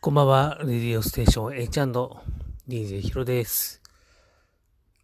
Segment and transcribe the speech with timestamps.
[0.00, 3.82] こんばんは、レディオステーション H&DJ ヒロです。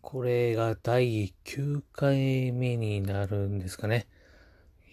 [0.00, 4.06] これが第9回目になるんですかね。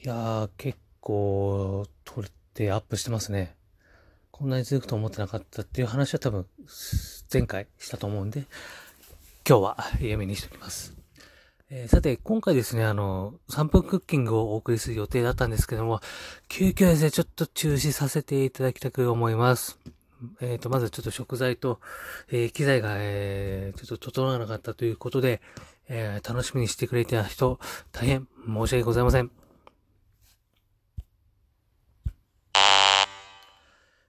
[0.03, 2.23] いやー、結構撮っ
[2.55, 3.55] てアップしてますね。
[4.31, 6.47] こんなに続くと思ってなかったっていう話は多分
[7.31, 8.47] 前回したと思うんで、
[9.47, 11.04] 今日はやめにしておきます。
[11.71, 15.99] えー、さて、今回ですね、あの、3分クッキングをお送りする予定だったんですけども、
[16.47, 19.79] 急遽ですね、ちょっと中止させていただきたく思います。
[20.41, 21.79] えっ、ー、と、まずちょっと食材と、
[22.29, 25.41] えー、機材が、えー、ちょっと整わなかったということで、
[25.89, 27.59] えー、楽しみにしてくれてた人、
[27.91, 29.31] 大変申し訳ございません。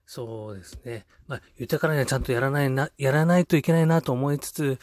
[0.04, 1.06] そうですね。
[1.26, 4.78] まあ、言ったからにはちゃんとやらないな、やらないといけないなと思いつつ、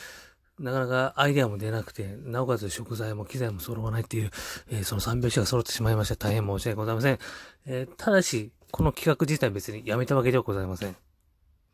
[0.59, 4.31] なかなかアイデアも出なくて、なおかつ食材も機材も揃わないっていう、
[4.69, 6.15] えー、その3拍子が揃ってしまいました。
[6.15, 7.19] 大変申し訳ございません。
[7.65, 10.95] えー、ただし、この企画自体別にやめたわけではございません。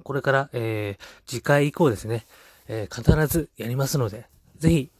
[0.03, 2.25] これから、えー、次回以降ですね、
[2.67, 4.91] えー、必ずやりますので、ぜひ、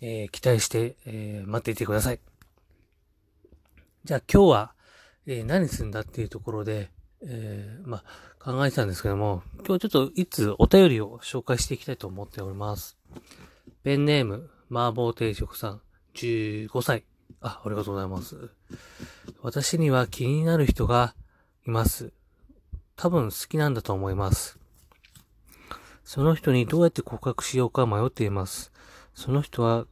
[0.00, 2.20] えー、期待して、えー、待っていてください。
[4.04, 4.72] じゃあ今日は、
[5.26, 6.90] えー、何するんだっていうところで、
[7.22, 12.97] えー、まあ、考えてたんですけども、今日はちょっといつお便りを紹介していきたいと思っております。
[13.82, 15.80] ペンネーム、麻婆定食さん、
[16.14, 17.04] 15歳。
[17.40, 18.50] あ、ありがとうございます。
[19.42, 21.14] 私には気になる人が
[21.66, 22.12] います。
[22.96, 24.58] 多分好きなんだと思います。
[26.04, 28.72] その人にどうやって告白しようか迷っています。
[29.14, 29.86] その人は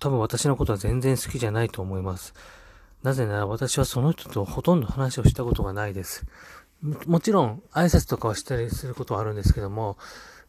[0.00, 2.34] 多分私のことは全然好きじゃないと思います。
[3.02, 6.26] なぜなら私はその人とほとんど話をしたことがないです。
[7.06, 9.96] もちろん挨拶とかはしたりすることはあるんですけども、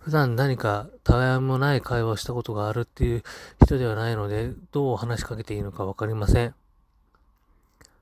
[0.09, 3.23] 普段何かたわいもない会話をしたことがあるっていう
[3.63, 6.55] 人ではないので、どう話しかけていいのかわかりません。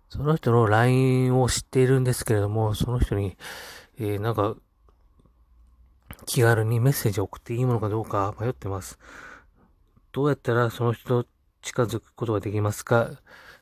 [0.08, 3.36] その人の LINE を知っているんですけれども、その人に、
[4.00, 4.56] えー、なんか、
[6.26, 9.00] 気軽にメッセージを送っていいものかどうか迷ってます。
[10.14, 11.30] どうやったらその人と
[11.62, 13.12] 近づくことができますか？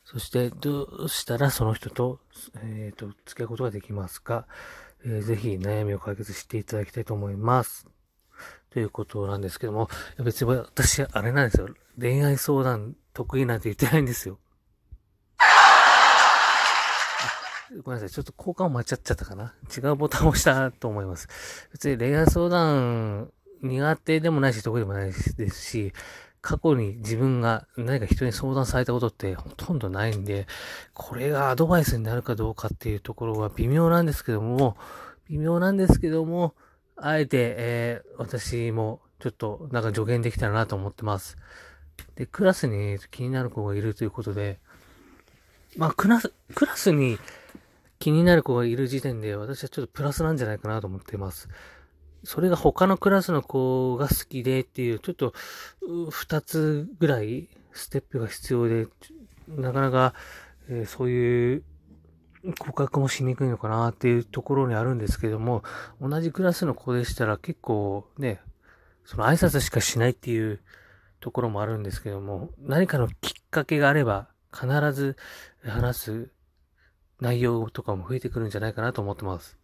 [0.04, 2.20] そして、どうしたらその人と、
[2.58, 4.46] えっ、ー、と、付き合うことができますか、
[5.04, 7.88] えー、ぜひ悩みを解決していただきたいと思います。
[8.70, 9.90] ということなんですけども、
[10.24, 11.70] 別に私、あれなんですよ。
[12.00, 14.40] 恋愛相談得意なんて言ってないんですよ。
[17.84, 18.10] ごめんなさい。
[18.10, 19.54] ちょっと交換を間違っちゃったかな。
[19.76, 21.28] 違うボタンを押したと思います。
[21.72, 23.32] 別に恋愛相談
[23.62, 25.14] 苦手でもないし、得意でもないで
[25.50, 25.94] すし、
[26.42, 30.48] 過去に自分が何か人に相談されたことってほとんどないんで、
[30.94, 34.78] これがアドバイスになるかどうかっていうところは微妙なんですけども、
[35.28, 36.54] 微妙なんですけども、
[36.98, 41.38] あえて、えー、私もちょっとなんか助言できたらなと思ってます。
[42.16, 44.60] で、クラスに気になる子がいるということで、
[45.78, 47.18] まあ、クラス、クラスに
[48.00, 51.50] 気になる子がいる時点で私はちょっとプラスなんじゃないかなと思ってます。
[52.24, 55.34] それが他のクラスの子が好きでっていう、ちょっと、
[56.10, 58.88] 二つぐらいステップが必要で、
[59.48, 60.14] なかなか、
[60.68, 61.64] えー、そういう
[62.54, 65.64] 告白もしにくいのかなっていうところにあるんですけども、
[66.02, 68.42] 同じクラスの子でしたら結構ね、
[69.04, 70.60] その挨拶しかしないっていう
[71.20, 75.18] ところもあるんですけども、何かのきっかけがあれば必ず
[75.64, 76.30] 話す
[77.20, 79.58] 内容とかも増えてくるんじゃないかなと思ってます。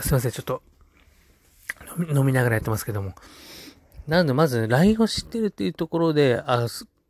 [0.00, 0.62] すいません、ちょっと
[2.12, 3.14] 飲みながらやってますけども。
[4.06, 6.66] なので、まず LINE を知ってるっていうところで、あ、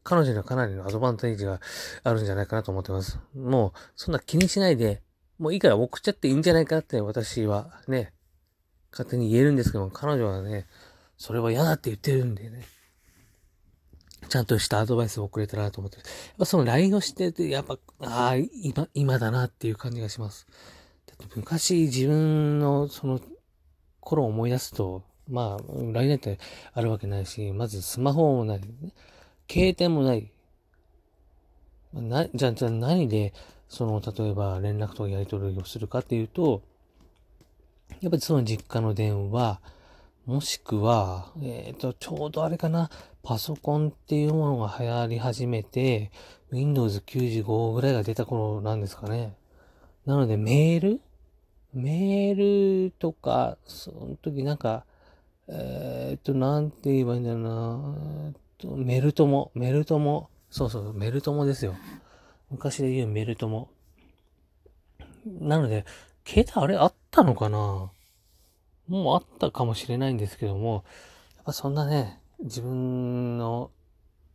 [0.07, 1.61] 彼女にはかなりのアドバンテージが
[2.05, 3.19] あるんじゃないかなと思ってます。
[3.35, 5.03] もう、そんな気にしないで、
[5.41, 8.13] もういいから送っちゃっていいんじゃないかって私はね、
[8.93, 10.69] 勝手に言えるんですけども、彼女はね、
[11.19, 12.63] それは嫌だって言ってるんでね。
[14.29, 16.07] ちゃんとしたアドバイスを送れたらなと思ってやっ
[16.39, 20.47] ぱその LINE をしてて、やっぱ、ああ、今、今だなっていう感じがします。
[21.07, 23.21] だって昔自分のその
[23.99, 26.39] 頃を思い出すと、まあ、LINE なんて
[26.75, 28.67] あるわけないし、まずスマホもない、ね、
[29.51, 30.31] 携帯もない。
[31.93, 33.33] な、じゃあ、じゃあ何で、
[33.69, 36.63] その、例えば連絡とかやり取りをするかっていうと、
[38.01, 39.61] やっぱりその実家の電話、
[40.27, 42.91] もしくは、えっ、ー、と、ちょうどあれかな、
[43.23, 46.11] パソコンっていうものが流行り始めて、
[46.51, 49.35] Windows 95ぐらいが出た頃なんですかね。
[50.05, 51.01] なので、メール？
[51.75, 54.85] メールとか、その時なんか、
[55.49, 58.33] えっ、と、なんて言えばいいんだろうな、
[58.65, 61.75] メルトモ、メルトモ、そうそう、メルトモですよ。
[62.51, 63.69] 昔で言うメルトモ。
[65.27, 65.85] なので、
[66.27, 67.91] 携帯あれあったのかな？
[68.89, 70.85] もうあったかもしれないんですけども、
[71.37, 73.71] やっぱそんなね、自分の、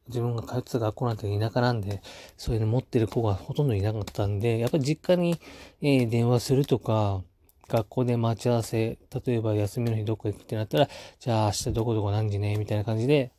[0.07, 2.01] 自分が通ってた学校なんて田舎なんで、
[2.37, 5.39] そういうの持ってる子がほとんどいなかったんで、やっぱり実家に、
[5.81, 7.23] えー、電話するとか、
[7.69, 10.89] 学校で待ち合わせ、例えば休みの日どこ行くってなったら、
[11.19, 13.31] じゃあ明日どこどこ何時ね、みたいな感じで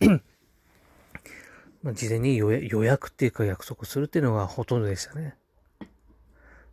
[1.82, 5.36] まあ事前に予約っていうか約束するっていうのがほとんどでしたね。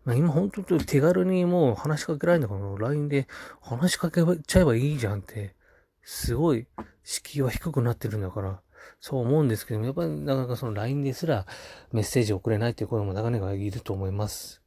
[0.06, 3.28] まあ、今本当に手軽にもう話しかけられるのかな ?LINE で
[3.60, 5.56] 話しかけちゃえばいいじゃんって、
[6.04, 6.68] すごい
[7.04, 8.62] 敷居は低くなってるんだから、
[9.00, 11.48] そう思うんですけども、やっぱりなかなかその LINE ですら
[11.92, 14.62] メッセージ送れないっていう声もなかなかいると思います。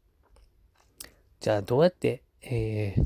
[1.41, 3.05] じゃあどうやって、えー、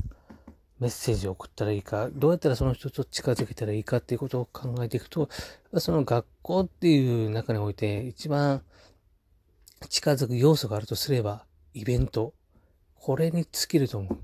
[0.83, 5.29] メッセージを送ったらいいか、どうやったらその人と近づけたらいいかっていうことを考えていくと、
[5.77, 8.61] その学校っていう中において一番
[9.87, 12.33] 近づく要素があるとすれば、イベント。
[12.95, 14.17] これに尽きると思う。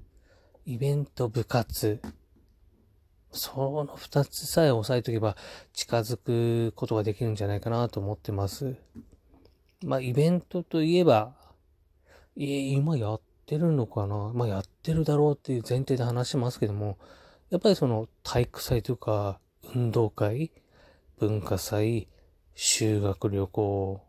[0.65, 2.01] イベント、部活。
[3.31, 5.37] その二つさえ押さえとけば
[5.71, 8.75] 近づくことができるんじゃないかなと思ってます。
[9.85, 11.35] まあ、イベントといえば、
[12.35, 14.31] 今やってるのかな？
[14.35, 16.99] まあ、やってるだろうっていう前提で話しますけども、
[17.49, 19.39] やっぱりその体育祭とか
[19.73, 20.51] 運動会、
[21.17, 22.07] 文化祭、
[22.53, 24.01] 修学旅行、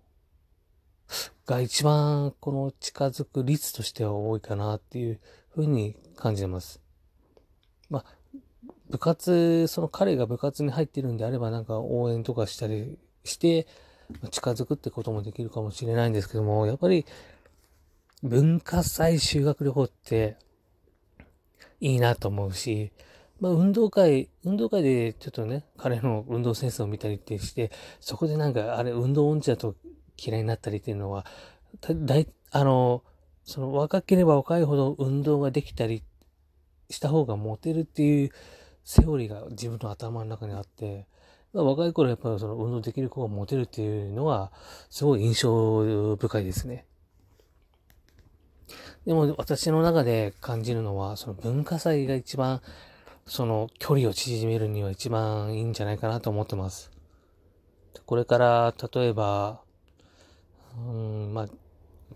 [1.47, 6.81] が一番この近づく率としては多いかなっていうふうに感じてます。
[7.89, 8.05] まあ、
[8.91, 13.67] 部活、その彼が部活に入ってるんであればなんか応援とかしたりして
[14.31, 17.05] 近づくってこともできるかもしれないんですけども、やっぱり
[18.23, 20.37] 文化祭修学旅行って
[21.81, 22.93] いいなと思うし、
[23.41, 29.75] まあ、運動会、運動会でちょっとね、彼の運動センスを見たりってして、そこでなんか、あれ、運動音痴だと
[30.19, 31.25] 嫌いになったりっていうのは、
[31.81, 33.03] だい、あの、
[33.45, 36.03] その若ければ若いほど運動ができたり
[36.91, 38.31] した方がモテるっていう
[38.85, 41.07] セオリーが自分の頭の中にあって、
[41.55, 44.53] まあ、若い頃やっぱりその運動できる子がモテるっていうのは
[44.91, 46.87] すごい印象深いですね。
[49.07, 52.61] でも私の中で感じるのはその文化祭が一番
[53.27, 56.91] その距離を縮めるには一番いいんじゃないかなと思ってます。
[58.07, 59.61] これから例えば
[60.77, 61.49] うん、まあ、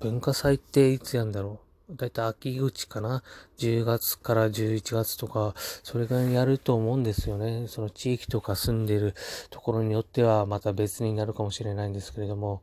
[0.01, 1.97] 文化祭っていつやんだろう。
[1.97, 3.23] だいたい秋口かな
[3.59, 7.67] ?10 月から11月とか、それぐらいにやると思うんですよね。
[7.69, 9.15] その地域とか住んでる
[9.51, 12.63] ところによってはまた別になるかもしれないんですけれども、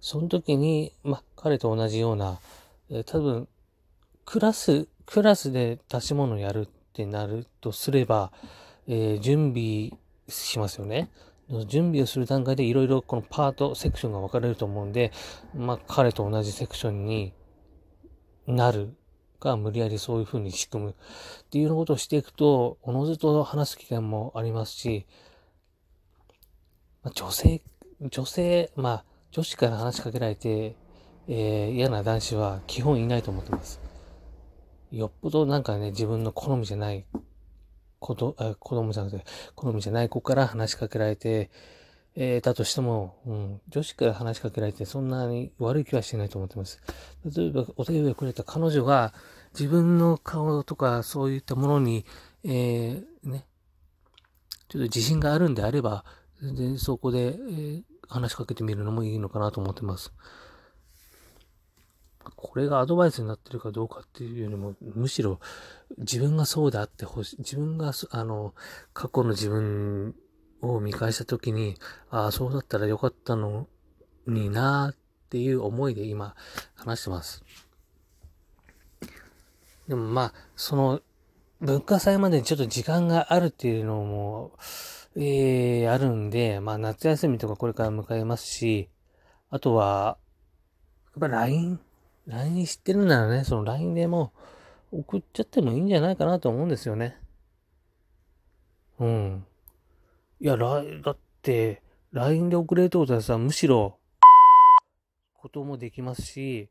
[0.00, 2.38] その時に、まあ、彼と同じような、
[2.90, 3.48] えー、多分、
[4.24, 8.32] クラス、クラスで出し物やるってなるとすれば、
[8.86, 9.92] えー、準備
[10.28, 11.10] しますよね。
[11.66, 15.12] 準備をする段階でいろいろこのパート、セクションが分かれると思うんで、
[15.54, 17.32] まあ彼と同じセクションに
[18.46, 18.94] なる
[19.40, 20.94] か、無理やりそういう風に仕組むっ
[21.50, 25.06] ていうようなことをしていくと、おのずと話す機会もありますし、
[27.02, 27.62] まあ、女性、
[28.02, 30.76] 女性、まあ女子から話しかけられて、
[31.28, 33.80] えー、嫌な男子は基本いないと思ってます。
[34.90, 37.04] よっぽどなんかね、自分の好みじゃない
[37.98, 41.50] 子ど子供じゃなくて、好みじゃない子から話しかけられて、
[42.16, 46.80] えー、だとしても、うん、女子から話しかけられてそんなに悪い気はしてないと思ってます。
[47.24, 49.12] 例えば、お手紙をくれた彼女が
[49.52, 52.06] 自分の顔とかそういったものに、
[52.44, 53.46] えー、ね、
[54.68, 56.04] ちょっと自信があるんであれば、
[56.40, 60.12] 全然そこで、えー、話しかけてみるのもいいのかなと思ってます。
[62.36, 65.40] これがアドバイスになってるかどうかっていうよりも、むしろ
[65.98, 67.36] 自分がそうであってほしい。
[67.38, 68.54] 自分が、あの、
[68.92, 70.14] 過去の自分
[70.60, 71.76] を見返したときに、
[72.10, 73.66] ああ、そうだったらよかったの
[74.26, 74.96] になっ
[75.30, 76.34] ていう思いで今
[76.74, 77.44] 話してます。
[79.86, 81.00] でもまあ、その、
[81.60, 84.52] 文化祭までにちょっと時間があるっていうのも、
[85.16, 88.88] ええー、あるんで、まあ夏休みとかこれから迎えますし、
[89.50, 90.18] あとは、
[91.20, 91.80] やっぱ LINE
[92.28, 94.32] LINE 知ってるならね、その LINE でも
[94.92, 97.16] 送っちゃってもいいんじゃないかなと思うんですよね。
[98.98, 99.46] うん。
[100.38, 101.82] いや、だって、
[102.12, 103.98] LINE で送れるってことはさ、むしろ、
[105.34, 106.68] こともできますし、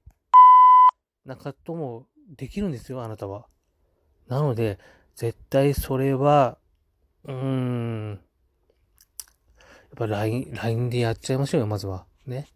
[1.26, 2.06] なんかとも
[2.38, 3.48] できるんですよ、あなたは。
[4.28, 4.78] なので、
[5.16, 6.60] 絶対それは、
[7.24, 8.20] うーん、やっ
[9.96, 12.06] ぱ LINE、LINE でやっちゃいましょうよ、まずは。
[12.28, 12.48] ね。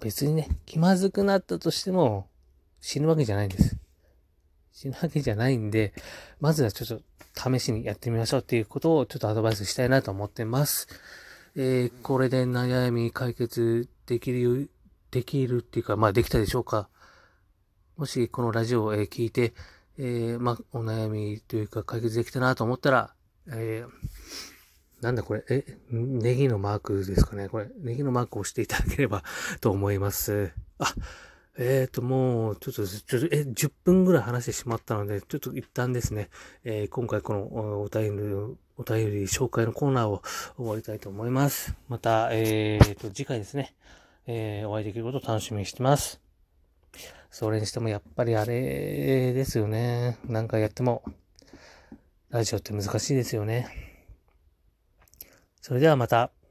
[0.00, 2.28] 別にね、気まずくなったとしても、
[2.80, 3.76] 死ぬわけじゃないんです。
[4.72, 5.92] 死ぬわけじゃないんで、
[6.40, 7.00] まずはちょっ
[7.34, 10.88] と試しにやってみましょうっていうことをちょっとアドバイスしたいなと思ってます。
[11.54, 14.70] えー、これで悩み解決できる、
[15.10, 16.88] できるっていうか、まあできたでしょうか。
[17.96, 19.52] もしこのラジオを聞いて、
[19.98, 23.14] えー、まあお悩みというか解決できたなと思ったら、
[23.48, 23.90] えー、
[25.02, 27.48] なんだこれ、え、ネギのマークですかね？
[27.48, 29.24] これ、ネギのマークを押していただければ
[29.60, 30.52] と思います。
[30.78, 30.94] あ、
[31.58, 36.30] えっ、ー、と、もう、ちょっと、ちょっと、え、10分ぐらい話してしまったので、ちょっと一旦ですね、
[36.62, 40.22] えー、今回このお便り、お便り紹介のコーナーを
[40.56, 41.74] 終わりたいと思います。
[41.88, 43.74] また、えっ、ー、と、次回ですね、
[44.28, 46.20] え、お会いできることを楽しみにしてます。
[47.28, 50.18] それにしてもやっぱりあれですよね。
[50.26, 51.02] 何回やっても、
[52.30, 53.91] ラジオって難しいですよね。
[55.62, 56.41] それではまた。